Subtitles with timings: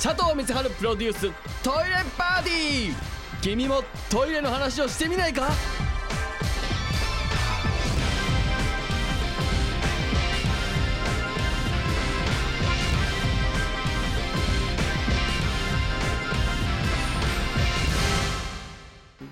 [0.00, 1.20] 佐藤光晴プロデュース
[1.60, 2.94] トイレパーティー。
[3.42, 5.48] 君もトイレの話をしてみないか？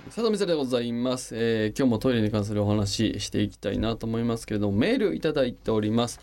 [0.07, 6.19] 佐藤光でございます、えー今日もトイレに関するお話していきたいなと思いますけれどもメールいただいております。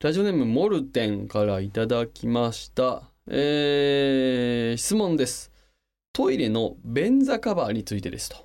[0.00, 3.13] ラジオネームモルテンからいただきました。
[3.28, 5.50] えー質問です。
[6.12, 8.36] トイレの便座カバーについてですと。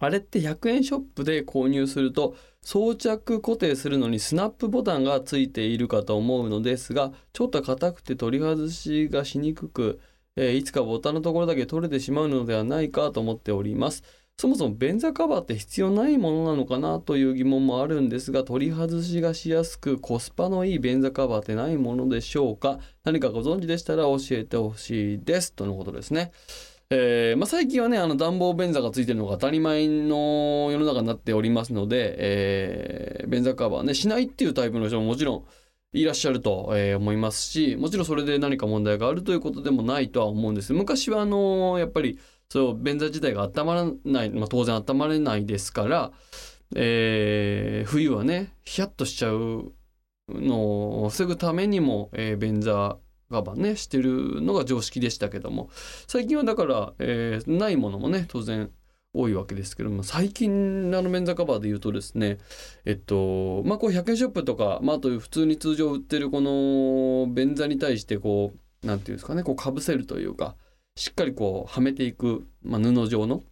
[0.00, 10.00] あれって100円ショップで購入すると装着固定するのにスナップボタンがついているかと思うのですがちょっと硬くて取り外しがしにくく、
[10.36, 14.02] えーいつかボタンのところだけ取れてしまうのではないかと思っております。
[14.38, 22.78] そもそも便座カバーって必要ないものなのかなという疑問もあるんですが取り外しがしやすくコスパのいい便座カバーってないものでしょうか？
[23.02, 25.54] 何かご存知でしたら教えてほしいです。
[25.54, 26.32] とのことですね。
[26.90, 35.44] えーまあ、最近はねあの暖房便座がついてるのが当たり前の世の中になっておりますので、えー便座カバーねしないっていうタイプの人ももちろん
[35.98, 40.74] いらっしゃると、えー思いますしもちろんそれで何か問題があるということでもないとは思うんです。
[40.74, 46.12] 昔はあのやっぱりそう便座自体が温まらない、まあ、当然温まれないですから、
[46.74, 49.72] えー冬はねヒヤッとしちゃう
[50.28, 52.98] のを防ぐためにも、えー便座
[53.30, 55.68] カバーねしてるのが常識でしたけども
[56.06, 58.70] 最近はだから、えーないものもね当然
[59.16, 62.38] 多いわけですけども最近あの便座カバーで言うとですね
[62.84, 68.52] えっとまあこう100円ショップとか、まあ、あと普通に通常売ってるこの便座に対してこ
[68.84, 70.54] うなんていうんですかねこうかぶせるというか
[70.96, 73.44] しっかりこうはめていく、まあ、布状の、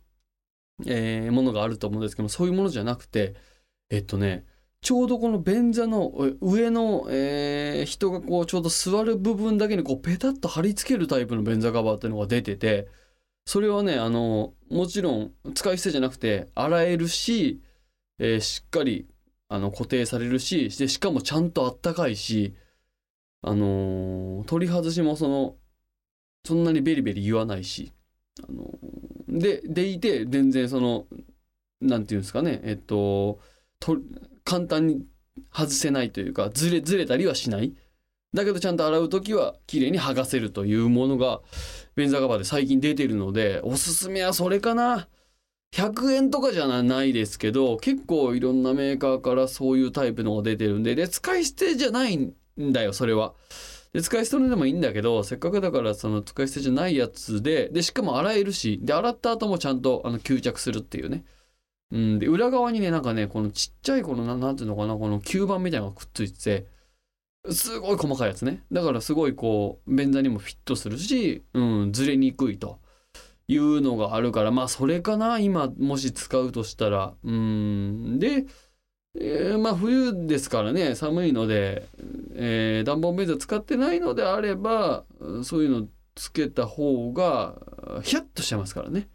[0.87, 3.34] えーものがあると思うんですけどもそういうものじゃなくて
[3.91, 4.45] えっとね
[4.80, 12.89] ちょうどこの便座の上の、えー人がこうちょうど座る部分だけにこうペタッと貼り付けるタイプの便座カバーっていうのが出てて
[13.46, 17.61] それはねあのもちろん使い捨てじゃなくて洗えるし、
[18.19, 19.07] えーしっかり
[19.48, 22.55] あの固定されるしでしかもちゃんとあったかいし
[23.42, 25.57] あのー取り外しもその
[26.45, 27.93] そんなにベリベリ言わないし、
[28.43, 28.71] あの
[29.29, 31.07] ででいて全然その
[31.81, 33.41] なんていうんですかねえっと
[33.81, 33.99] と
[34.45, 35.07] 簡単に
[35.53, 37.75] 外せないというかずれずれたりはしない
[38.35, 41.41] だけどちゃんと洗う時は綺麗に剥がせるというものが
[41.97, 45.09] 便座カバーで最近出てるのでおすすめはそれかな
[45.73, 53.35] 100円とかじゃないですけど結構いろんなメーカーからそういうタイプのが出てるんでで使い捨てじゃないんだよそれは。
[53.95, 61.25] で使い捨てのでもいいんだけどせっかくだからその使い捨てじゃないやつででしかも洗えるしで洗った後もちゃんとあの吸着するっていうね。
[61.93, 68.65] うん、で裏側にねなんかねこのちっちゃいこのななんていうのかなこの吸盤みたいなのがくっついててすごい細かいやつね。
[68.73, 72.81] だからすごいこう便座にもフィットするし、うん、ずれにくいと。
[73.47, 77.15] いうのがあるからまあそれかな今もし使うとしたら。
[77.23, 78.47] うんで、
[79.17, 81.86] えーまあ冬ですからね寒いので、
[82.35, 85.05] えー暖房便座使ってないのであれば
[85.42, 87.57] そういうのつけた方が
[88.02, 89.08] ヒヤッとしてますからね。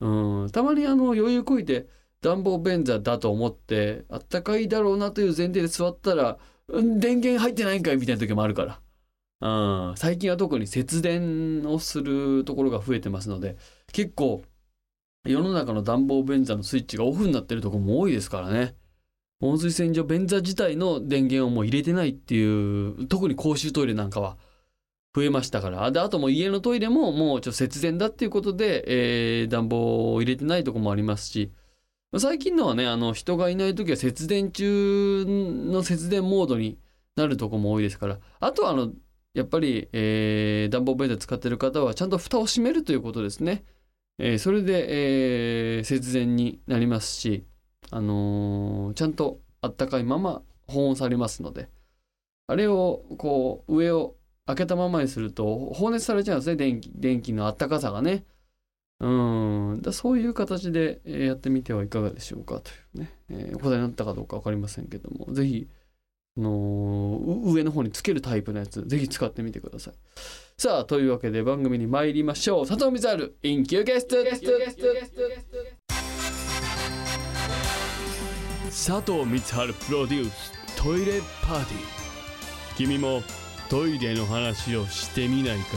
[0.00, 1.88] うん、たまにあの余裕こいて
[2.20, 8.80] 暖房便座だと思ってあったかいだろうなという前提で座ったら電源入ってないんかいみたいな時もあるか
[9.40, 13.56] ら、うん、最近は特に節電をするところが増えてますので
[13.92, 14.42] 結構
[15.24, 18.76] 世の中の暖房便座のスイッチがオフになってるところも多いですからね
[19.40, 24.36] 温水洗浄便座自体の電源をもう入れてないっていう特に公衆トイレなんかは
[25.14, 25.90] 増えましたから。
[25.90, 28.84] であともう家のトイレももうちょっと節電だっていうことで、
[29.42, 31.52] えー暖房を入れてないとこもありますし。
[32.18, 36.78] 最近のはねあの人がいない時は節電中の節電モードに
[37.16, 38.18] なるとこも多いですから。
[38.40, 38.92] あとはあの
[39.34, 43.64] やっぱり、えー暖房便座使ってる方はちゃんと蓋を閉めるということですね、
[44.18, 47.44] えーそれで、えー節電になりますし、
[47.90, 51.68] あのーちゃんとあったかいまま保温されますので
[52.46, 58.24] あれをこう上を開けたままにすると放熱されちゃうんですね電気電気のあったかさがね。
[59.00, 59.06] う
[59.76, 59.80] ん。
[59.82, 65.68] だそういう形でやってみてはいかがでしょうかというね、えーお答えになったかどうか分かりませんけどもぜひ
[66.36, 69.94] の上の方につけるタイプのやつぜひ使ってみてください。
[70.56, 72.66] さあというわけで番組に参りましょう。
[72.66, 75.47] 佐藤光晴インキューゲスト、ゲスト、ゲストゲスト
[78.80, 81.80] 佐藤光晴プロデューストイレパーティー。
[82.76, 83.22] 君も
[83.68, 85.74] トイレの話をしてみないか？